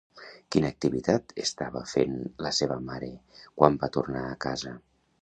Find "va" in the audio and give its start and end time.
3.85-3.95